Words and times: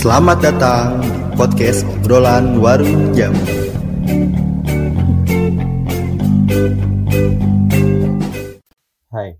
Selamat 0.00 0.40
datang 0.40 1.04
di 1.04 1.12
podcast 1.36 1.84
obrolan 1.84 2.56
warung 2.56 3.12
jamu. 3.12 3.36
Hai, 9.12 9.36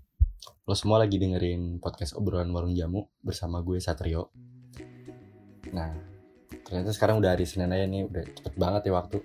lo 0.61 0.77
semua 0.77 1.01
lagi 1.01 1.17
dengerin 1.17 1.81
podcast 1.81 2.13
obrolan 2.13 2.53
warung 2.53 2.77
jamu 2.77 3.09
bersama 3.25 3.65
gue 3.65 3.81
Satrio. 3.81 4.29
Nah, 5.73 5.97
ternyata 6.61 6.93
sekarang 6.93 7.17
udah 7.17 7.33
hari 7.33 7.49
Senin 7.49 7.73
aja 7.73 7.89
nih, 7.89 8.05
udah 8.05 8.21
cepet 8.21 8.53
banget 8.53 8.81
ya 8.85 8.93
waktu. 9.01 9.17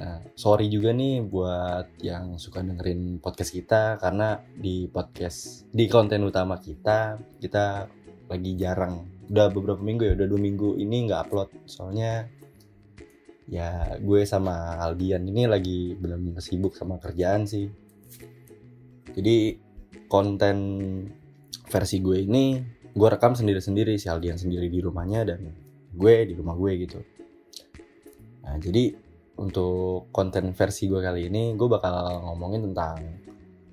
Nah, 0.00 0.24
sorry 0.40 0.72
juga 0.72 0.96
nih 0.96 1.20
buat 1.20 2.00
yang 2.00 2.40
suka 2.40 2.64
dengerin 2.64 3.20
podcast 3.20 3.52
kita 3.52 4.00
karena 4.00 4.40
di 4.56 4.88
podcast 4.88 5.68
di 5.68 5.84
konten 5.84 6.24
utama 6.24 6.56
kita 6.56 7.20
kita 7.44 7.92
lagi 8.32 8.56
jarang 8.56 9.15
udah 9.26 9.46
beberapa 9.50 9.82
minggu 9.82 10.02
ya 10.06 10.12
udah 10.14 10.26
dua 10.30 10.40
minggu 10.40 10.78
ini 10.78 11.10
nggak 11.10 11.20
upload. 11.26 11.50
Soalnya 11.66 12.30
ya 13.46 13.94
gue 14.02 14.20
sama 14.26 14.78
Aldian 14.82 15.22
ini 15.26 15.46
lagi 15.46 15.94
benar-benar 15.94 16.42
sibuk 16.42 16.74
sama 16.74 16.98
kerjaan 16.98 17.46
sih. 17.46 17.66
Jadi 19.16 19.36
konten 20.06 20.56
versi 21.66 21.98
gue 21.98 22.22
ini 22.22 22.62
gue 22.94 23.08
rekam 23.08 23.34
sendiri-sendiri 23.34 23.98
si 23.98 24.06
Aldian 24.06 24.38
sendiri 24.38 24.70
di 24.70 24.78
rumahnya 24.78 25.26
dan 25.26 25.40
gue 25.94 26.14
di 26.26 26.34
rumah 26.34 26.54
gue 26.54 26.72
gitu. 26.86 27.00
Nah 28.46 28.56
jadi 28.62 28.94
untuk 29.36 30.08
konten 30.14 30.54
versi 30.56 30.88
gue 30.88 31.02
kali 31.02 31.28
ini 31.28 31.52
gue 31.58 31.68
bakal 31.68 32.24
ngomongin 32.30 32.72
tentang 32.72 32.96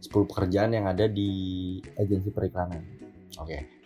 10 0.03 0.11
pekerjaan 0.27 0.75
yang 0.75 0.85
ada 0.89 1.07
di 1.07 1.79
agensi 1.95 2.29
periklanan. 2.33 2.83
Oke. 3.39 3.47
okay. 3.47 3.82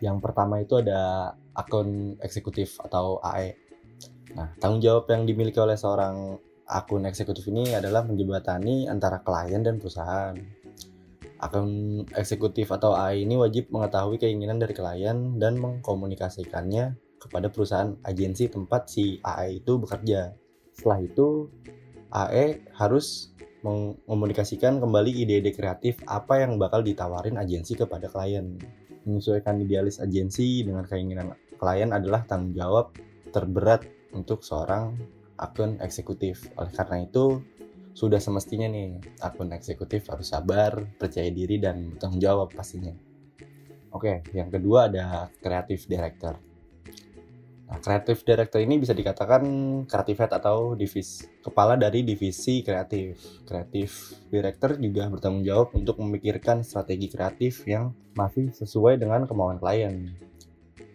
Yang 0.00 0.16
pertama 0.24 0.60
itu 0.64 0.80
ada 0.80 1.32
akun 1.52 2.16
eksekutif 2.24 2.80
atau 2.80 3.20
AE. 3.20 3.52
Nah, 4.32 4.48
tanggung 4.56 4.80
jawab 4.80 5.04
yang 5.12 5.28
dimiliki 5.28 5.60
oleh 5.60 5.76
seorang 5.76 6.40
akun 6.64 7.04
eksekutif 7.04 7.44
ini 7.52 7.76
adalah 7.76 8.06
menjembatani 8.08 8.88
antara 8.88 9.20
klien 9.20 9.60
dan 9.60 9.76
perusahaan. 9.76 10.32
Akun 11.40 12.04
eksekutif 12.16 12.72
atau 12.72 12.96
AE 12.96 13.28
ini 13.28 13.36
wajib 13.36 13.68
mengetahui 13.68 14.16
keinginan 14.16 14.56
dari 14.56 14.72
klien 14.72 15.36
dan 15.36 15.60
mengkomunikasikannya 15.60 16.96
kepada 17.20 17.52
perusahaan 17.52 17.92
agensi 18.00 18.48
tempat 18.48 18.88
si 18.88 19.20
AE 19.20 19.60
itu 19.60 19.76
bekerja. 19.76 20.32
Setelah 20.72 21.00
itu, 21.04 21.52
AE 22.08 22.64
harus 22.72 23.36
mengkomunikasikan 23.60 24.80
kembali 24.80 25.12
ide-ide 25.12 25.52
kreatif 25.52 26.00
apa 26.08 26.40
yang 26.40 26.56
bakal 26.56 26.80
ditawarin 26.80 27.36
agensi 27.36 27.76
kepada 27.76 28.08
klien 28.08 28.56
menyesuaikan 29.10 29.58
idealis 29.58 29.98
agensi 29.98 30.62
dengan 30.62 30.86
keinginan 30.86 31.34
klien 31.58 31.90
adalah 31.90 32.22
tanggung 32.24 32.54
jawab 32.54 32.94
terberat 33.34 33.84
untuk 34.14 34.46
seorang 34.46 34.94
akun 35.36 35.76
eksekutif. 35.82 36.48
Oleh 36.56 36.70
karena 36.70 37.04
itu, 37.04 37.42
sudah 37.92 38.22
semestinya 38.22 38.70
nih 38.70 39.02
akun 39.20 39.50
eksekutif 39.50 40.06
harus 40.08 40.30
sabar, 40.30 40.86
percaya 40.96 41.28
diri 41.28 41.58
dan 41.58 41.94
bertanggung 41.94 42.22
jawab 42.22 42.48
pastinya. 42.54 42.94
Oke, 43.90 44.22
yang 44.30 44.48
kedua 44.48 44.86
ada 44.86 45.26
creative 45.42 45.82
director. 45.90 46.49
Nah, 47.70 47.78
kreatif 47.78 48.26
director 48.26 48.58
ini 48.58 48.82
bisa 48.82 48.90
dikatakan 48.90 49.46
kreatif 49.86 50.18
head 50.18 50.34
atau 50.34 50.74
divis 50.74 51.22
kepala 51.38 51.78
dari 51.78 52.02
divisi 52.02 52.66
kreatif. 52.66 53.46
Kreatif 53.46 54.18
director 54.26 54.74
juga 54.74 55.06
bertanggung 55.06 55.46
jawab 55.46 55.70
untuk 55.78 56.02
memikirkan 56.02 56.66
strategi 56.66 57.06
kreatif 57.06 57.62
yang 57.70 57.94
masih 58.18 58.50
sesuai 58.50 58.98
dengan 58.98 59.22
kemauan 59.22 59.62
klien. 59.62 60.10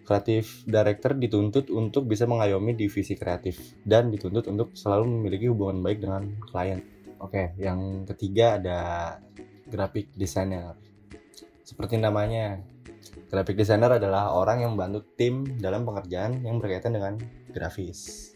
Kreatif 0.04 0.68
director 0.68 1.16
dituntut 1.16 1.72
untuk 1.72 2.12
bisa 2.12 2.28
mengayomi 2.28 2.76
divisi 2.76 3.16
kreatif 3.16 3.80
dan 3.88 4.12
dituntut 4.12 4.44
untuk 4.52 4.76
selalu 4.76 5.08
memiliki 5.08 5.48
hubungan 5.48 5.80
baik 5.80 6.04
dengan 6.04 6.28
klien. 6.44 6.84
Oke, 7.24 7.56
yang 7.56 8.04
ketiga 8.04 8.60
ada 8.60 8.80
graphic 9.72 10.12
designer. 10.12 10.76
Seperti 11.64 11.98
namanya, 11.98 12.60
Graphic 13.26 13.56
designer 13.58 13.98
adalah 13.98 14.36
orang 14.36 14.64
yang 14.64 14.72
membantu 14.78 15.04
tim 15.18 15.44
dalam 15.58 15.84
pengerjaan 15.88 16.44
yang 16.46 16.62
berkaitan 16.62 16.96
dengan 16.96 17.18
grafis. 17.52 18.32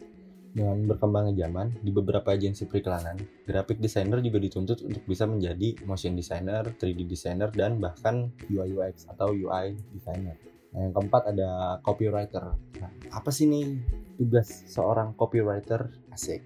Dengan 0.49 0.81
berkembangnya 0.89 1.45
zaman, 1.45 1.77
di 1.85 1.93
beberapa 1.93 2.33
agensi 2.33 2.65
periklanan, 2.65 3.21
graphic 3.45 3.77
designer 3.77 4.17
juga 4.17 4.41
dituntut 4.41 4.81
untuk 4.81 5.05
bisa 5.05 5.29
menjadi 5.29 5.77
motion 5.85 6.17
designer, 6.17 6.73
3D 6.73 7.05
designer, 7.05 7.53
dan 7.53 7.77
bahkan 7.77 8.33
UI 8.49 8.73
UX 8.73 9.05
atau 9.05 9.29
UI 9.29 9.77
designer. 9.93 10.33
Nah, 10.73 10.79
yang 10.89 10.93
keempat 10.97 11.33
ada 11.37 11.77
copywriter. 11.85 12.57
Nah, 12.81 12.91
apa 13.13 13.29
sih 13.29 13.45
nih 13.45 13.77
tugas 14.17 14.65
seorang 14.69 15.13
copywriter? 15.13 15.93
Asik. 16.09 16.41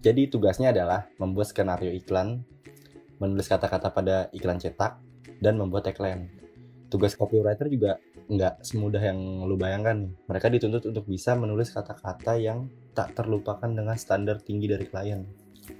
Jadi 0.00 0.28
tugasnya 0.28 0.72
adalah 0.72 1.08
membuat 1.20 1.52
skenario 1.52 1.92
iklan, 1.92 2.44
menulis 3.20 3.48
kata-kata 3.48 3.92
pada 3.92 4.28
iklan 4.32 4.56
cetak, 4.56 5.00
dan 5.40 5.60
membuat 5.60 5.88
tagline 5.88 6.43
tugas 6.94 7.18
copywriter 7.18 7.66
juga 7.66 7.98
nggak 8.30 8.62
semudah 8.62 9.02
yang 9.02 9.18
lu 9.50 9.58
bayangkan 9.58 10.06
nih. 10.06 10.12
Mereka 10.30 10.46
dituntut 10.46 10.86
untuk 10.86 11.04
bisa 11.10 11.34
menulis 11.34 11.74
kata-kata 11.74 12.38
yang 12.38 12.70
tak 12.94 13.18
terlupakan 13.18 13.66
dengan 13.66 13.98
standar 13.98 14.38
tinggi 14.38 14.70
dari 14.70 14.86
klien. 14.86 15.26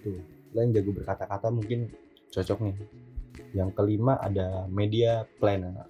Tuh, 0.02 0.18
lo 0.50 0.58
yang 0.58 0.74
jago 0.74 0.90
berkata-kata 0.90 1.54
mungkin 1.54 1.86
cocok 2.34 2.58
nih. 2.66 2.76
Yang 3.54 3.70
kelima 3.78 4.18
ada 4.18 4.66
media 4.66 5.22
planner. 5.38 5.86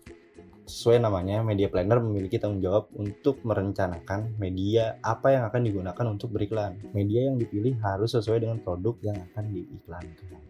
Sesuai 0.64 1.00
namanya, 1.00 1.44
media 1.44 1.68
planner 1.68 2.00
memiliki 2.00 2.40
tanggung 2.40 2.60
jawab 2.60 2.88
untuk 2.96 3.40
merencanakan 3.44 4.36
media 4.40 4.96
apa 5.04 5.32
yang 5.32 5.44
akan 5.48 5.60
digunakan 5.64 6.06
untuk 6.08 6.36
beriklan. 6.36 6.76
Media 6.92 7.32
yang 7.32 7.40
dipilih 7.40 7.80
harus 7.80 8.12
sesuai 8.16 8.44
dengan 8.44 8.60
produk 8.60 8.96
yang 9.00 9.16
akan 9.32 9.44
diiklankan. 9.52 10.40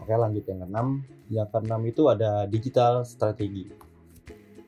Oke 0.00 0.12
lanjut 0.12 0.44
yang 0.44 0.60
keenam. 0.64 0.88
Yang 1.28 1.48
keenam 1.52 1.80
itu 1.84 2.02
ada 2.08 2.48
digital 2.48 3.04
strategi 3.04 3.88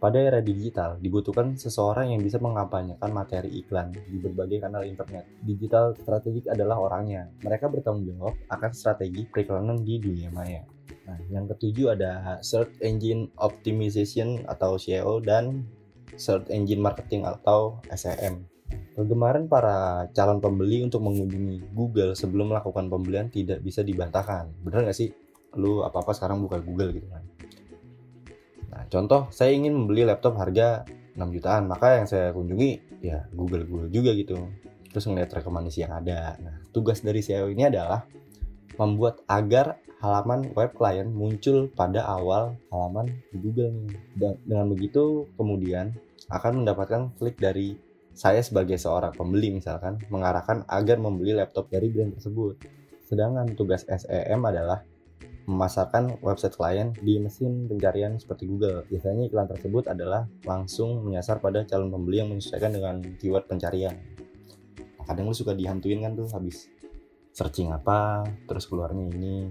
pada 0.00 0.16
era 0.16 0.40
digital, 0.40 0.96
dibutuhkan 0.96 1.60
seseorang 1.60 2.16
yang 2.16 2.24
bisa 2.24 2.40
mengampanyekan 2.40 3.12
materi 3.12 3.52
iklan 3.60 3.92
di 3.92 4.16
berbagai 4.16 4.64
kanal 4.64 4.80
internet. 4.80 5.28
Digital 5.44 5.92
strategik 5.92 6.48
adalah 6.48 6.80
orangnya. 6.80 7.28
Mereka 7.44 7.68
bertanggung 7.68 8.08
jawab 8.08 8.34
akan 8.48 8.70
strategi 8.72 9.28
periklanan 9.28 9.84
di 9.84 10.00
dunia 10.00 10.32
maya. 10.32 10.64
Nah, 11.04 11.20
yang 11.28 11.44
ketujuh 11.52 11.92
ada 11.92 12.40
Search 12.40 12.80
Engine 12.80 13.28
Optimization 13.36 14.40
atau 14.48 14.80
SEO 14.80 15.20
dan 15.20 15.68
Search 16.16 16.48
Engine 16.48 16.80
Marketing 16.80 17.28
atau 17.28 17.84
SEM. 17.92 18.48
Kegemaran 18.96 19.52
para 19.52 20.08
calon 20.16 20.40
pembeli 20.40 20.80
untuk 20.80 21.04
mengunjungi 21.04 21.76
Google 21.76 22.16
sebelum 22.16 22.56
melakukan 22.56 22.88
pembelian 22.88 23.28
tidak 23.28 23.60
bisa 23.60 23.84
dibantahkan. 23.84 24.48
Bener 24.64 24.88
nggak 24.88 24.96
sih? 24.96 25.12
Lu 25.60 25.84
apa-apa 25.84 26.16
sekarang 26.16 26.40
buka 26.40 26.56
Google 26.62 26.96
gitu 26.96 27.10
kan? 27.12 27.20
Nah, 28.70 28.86
contoh 28.86 29.26
saya 29.34 29.50
ingin 29.50 29.74
membeli 29.74 30.06
laptop 30.06 30.38
harga 30.38 30.86
6 31.18 31.36
jutaan, 31.36 31.66
maka 31.66 32.00
yang 32.00 32.06
saya 32.06 32.30
kunjungi 32.30 33.02
ya 33.02 33.26
Google 33.34 33.66
Google 33.66 33.90
juga 33.90 34.14
gitu. 34.14 34.38
Terus 34.90 35.04
ngeliat 35.06 35.30
rekomendasi 35.30 35.86
yang 35.86 35.94
ada. 35.94 36.38
Nah, 36.38 36.56
tugas 36.70 37.02
dari 37.02 37.22
SEO 37.22 37.50
ini 37.50 37.66
adalah 37.66 38.06
membuat 38.78 39.22
agar 39.26 39.78
halaman 40.00 40.50
web 40.56 40.72
klien 40.72 41.06
muncul 41.12 41.68
pada 41.76 42.02
awal 42.08 42.56
halaman 42.72 43.10
di 43.30 43.38
Google 43.38 43.70
nih. 43.74 43.98
Dan 44.16 44.32
dengan 44.46 44.66
begitu 44.72 45.28
kemudian 45.36 45.92
akan 46.32 46.64
mendapatkan 46.64 47.12
klik 47.20 47.36
dari 47.36 47.76
saya 48.16 48.42
sebagai 48.42 48.76
seorang 48.76 49.14
pembeli 49.14 49.54
misalkan 49.54 50.00
mengarahkan 50.10 50.66
agar 50.66 50.98
membeli 50.98 51.36
laptop 51.36 51.70
dari 51.70 51.92
brand 51.92 52.16
tersebut. 52.18 52.58
Sedangkan 53.06 53.54
tugas 53.54 53.86
SEM 53.86 54.40
adalah 54.46 54.82
memasarkan 55.48 56.20
website 56.20 56.56
klien 56.56 56.92
di 57.00 57.16
mesin 57.20 57.68
pencarian 57.68 58.16
seperti 58.20 58.48
Google. 58.48 58.84
Biasanya 58.88 59.28
iklan 59.28 59.48
tersebut 59.48 59.88
adalah 59.88 60.28
langsung 60.44 61.04
menyasar 61.06 61.40
pada 61.40 61.64
calon 61.64 61.92
pembeli 61.92 62.20
yang 62.24 62.30
menyesuaikan 62.32 62.72
dengan 62.72 63.00
keyword 63.16 63.48
pencarian. 63.48 63.96
Nah, 64.98 65.04
kadang 65.08 65.30
lu 65.30 65.36
suka 65.36 65.56
dihantuin 65.56 66.04
kan 66.04 66.12
tuh 66.12 66.28
habis 66.30 66.68
searching 67.32 67.72
apa, 67.72 68.26
terus 68.44 68.66
keluarnya 68.66 69.08
ini, 69.10 69.48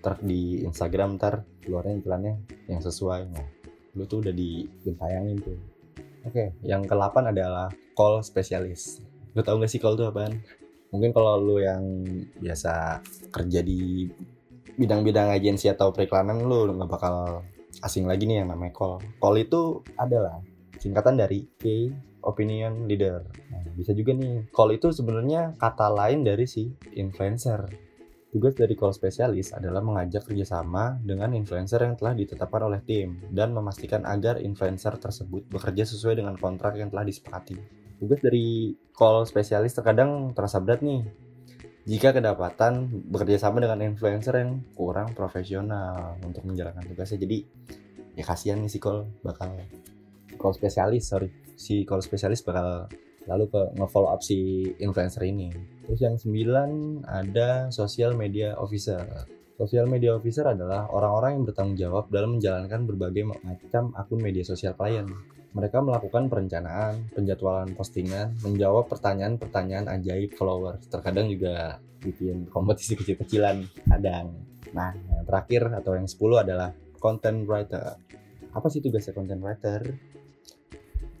ter 0.00 0.16
di 0.24 0.64
Instagram 0.64 1.20
ntar 1.20 1.44
keluarnya 1.62 2.00
iklannya 2.00 2.34
yang 2.66 2.80
sesuai. 2.80 3.20
Nah, 3.30 3.46
lu 3.94 4.04
tuh 4.08 4.24
udah 4.24 4.34
ditayangin 4.34 5.38
tuh. 5.38 5.58
Oke, 6.20 6.52
yang 6.60 6.84
ke-8 6.84 7.32
adalah 7.32 7.72
call 7.96 8.20
spesialis. 8.20 9.00
Lu 9.32 9.40
tau 9.40 9.56
gak 9.56 9.70
sih 9.72 9.80
call 9.80 9.96
itu 9.96 10.04
apaan? 10.04 10.36
Mungkin 10.90 11.14
kalau 11.14 11.38
lu 11.38 11.62
yang 11.62 12.02
biasa 12.42 12.98
kerja 13.30 13.62
di 13.62 14.10
bidang-bidang 14.80 15.28
agensi 15.28 15.68
atau 15.68 15.92
periklanan 15.92 16.40
lu 16.40 16.72
nggak 16.72 16.88
bakal 16.88 17.44
asing 17.84 18.08
lagi 18.08 18.24
nih 18.24 18.40
yang 18.40 18.48
namanya 18.48 18.72
call. 18.72 18.96
Call 19.20 19.36
itu 19.36 19.84
adalah 20.00 20.40
singkatan 20.80 21.20
dari 21.20 21.44
key 21.60 21.92
opinion 22.24 22.88
leader. 22.88 23.24
Nah, 23.52 23.64
bisa 23.76 23.92
juga 23.92 24.16
nih, 24.16 24.48
call 24.52 24.76
itu 24.76 24.92
sebenarnya 24.92 25.56
kata 25.56 25.92
lain 25.92 26.24
dari 26.24 26.44
si 26.48 26.68
influencer. 26.96 27.68
Tugas 28.30 28.54
dari 28.54 28.78
call 28.78 28.94
spesialis 28.94 29.50
adalah 29.50 29.82
mengajak 29.82 30.22
kerjasama 30.22 31.02
dengan 31.02 31.34
influencer 31.34 31.82
yang 31.82 31.98
telah 31.98 32.14
ditetapkan 32.14 32.62
oleh 32.70 32.78
tim 32.86 33.26
dan 33.26 33.50
memastikan 33.50 34.06
agar 34.06 34.38
influencer 34.38 34.94
tersebut 35.02 35.50
bekerja 35.50 35.82
sesuai 35.82 36.22
dengan 36.22 36.38
kontrak 36.38 36.78
yang 36.78 36.94
telah 36.94 37.02
disepakati. 37.02 37.58
tugas 38.00 38.22
dari 38.24 38.72
call 38.96 39.28
spesialis 39.28 39.76
terkadang 39.76 40.32
terasa 40.32 40.56
berat 40.56 40.80
nih 40.80 41.04
jika 41.90 42.14
kedapatan 42.14 42.86
bekerja 43.10 43.42
sama 43.42 43.58
dengan 43.58 43.82
influencer 43.82 44.38
yang 44.38 44.62
kurang 44.78 45.10
profesional 45.10 46.14
untuk 46.22 46.46
menjalankan 46.46 46.86
tugasnya 46.86 47.18
jadi 47.26 47.42
ya 48.14 48.22
kasihan 48.22 48.62
nih 48.62 48.70
si 48.70 48.78
call 48.78 49.10
bakal 49.26 49.58
call 50.38 50.54
spesialis 50.54 51.10
sorry 51.10 51.34
si 51.58 51.82
call 51.82 51.98
spesialis 51.98 52.46
bakal 52.46 52.86
lalu 53.26 53.50
ke 53.50 53.62
nge-follow 53.74 54.14
up 54.14 54.22
si 54.22 54.70
influencer 54.78 55.26
ini 55.26 55.50
terus 55.82 55.98
yang 55.98 56.14
sembilan 56.14 56.70
ada 57.10 57.74
social 57.74 58.14
media 58.14 58.54
officer 58.54 59.26
Social 59.60 59.84
media 59.84 60.16
officer 60.16 60.48
adalah 60.48 60.88
orang-orang 60.88 61.36
yang 61.36 61.44
bertanggung 61.44 61.76
jawab 61.76 62.08
dalam 62.08 62.40
menjalankan 62.40 62.80
berbagai 62.88 63.28
macam 63.28 63.92
akun 63.92 64.16
media 64.16 64.40
sosial 64.40 64.72
klien. 64.72 65.04
Mereka 65.50 65.82
melakukan 65.82 66.30
perencanaan, 66.30 67.10
penjadwalan 67.10 67.74
postingan, 67.74 68.38
menjawab 68.46 68.86
pertanyaan-pertanyaan 68.86 69.90
ajaib 69.90 70.38
followers. 70.38 70.86
Terkadang 70.86 71.26
juga 71.26 71.82
bikin 71.98 72.46
kompetisi 72.46 72.94
kecil-kecilan, 72.94 73.66
kadang. 73.90 74.30
Nah, 74.70 74.94
yang 74.94 75.26
terakhir 75.26 75.74
atau 75.74 75.98
yang 75.98 76.06
10 76.06 76.46
adalah 76.46 76.70
content 77.02 77.42
writer. 77.50 77.98
Apa 78.54 78.66
sih 78.70 78.78
tugasnya 78.78 79.10
content 79.10 79.42
writer? 79.42 79.80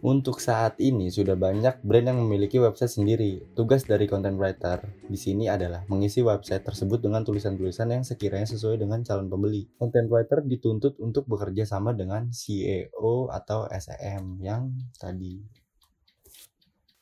Untuk 0.00 0.40
saat 0.40 0.80
ini 0.80 1.12
sudah 1.12 1.36
banyak 1.36 1.84
brand 1.84 2.08
yang 2.08 2.24
memiliki 2.24 2.56
website 2.56 2.88
sendiri. 2.88 3.44
Tugas 3.52 3.84
dari 3.84 4.08
content 4.08 4.32
writer 4.40 4.80
di 5.04 5.20
sini 5.20 5.44
adalah 5.44 5.84
mengisi 5.92 6.24
website 6.24 6.64
tersebut 6.64 7.04
dengan 7.04 7.20
tulisan-tulisan 7.20 7.92
yang 7.92 8.00
sekiranya 8.00 8.48
sesuai 8.48 8.80
dengan 8.80 9.04
calon 9.04 9.28
pembeli. 9.28 9.68
Content 9.76 10.08
writer 10.08 10.40
dituntut 10.40 10.96
untuk 11.04 11.28
bekerja 11.28 11.68
sama 11.68 11.92
dengan 11.92 12.32
CEO 12.32 13.28
atau 13.28 13.68
SEM 13.68 14.40
yang 14.40 14.72
tadi. 14.96 15.36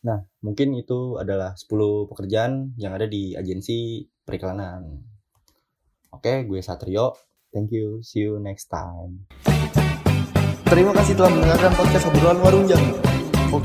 Nah, 0.03 0.19
mungkin 0.43 0.75
itu 0.75 1.23
adalah 1.23 1.55
10 1.55 2.11
pekerjaan 2.11 2.75
yang 2.83 2.99
ada 2.99 3.06
di 3.06 3.39
agensi 3.39 4.11
periklanan. 4.27 5.06
Oke, 6.11 6.43
gue 6.50 6.59
Satrio. 6.59 7.15
Thank 7.55 7.71
you. 7.71 8.03
See 8.03 8.27
you 8.27 8.43
next 8.43 8.67
time. 8.67 9.31
Terima 10.69 10.93
kasih 10.93 11.17
telah 11.17 11.32
mendengarkan 11.32 11.73
podcast 11.81 12.05
obrolan 12.12 12.38
warung 12.44 12.65
jamu. 12.69 12.93
Oh, 13.56 13.62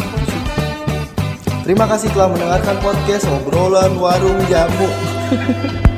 Terima 1.67 1.83
kasih 1.83 2.07
telah 2.15 2.31
mendengarkan 2.31 2.75
podcast 2.79 3.27
obrolan 3.27 3.91
warung 3.99 4.39
jamu. 4.47 4.87